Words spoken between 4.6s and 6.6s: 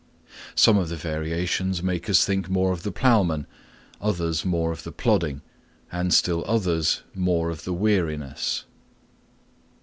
of the plodding, and still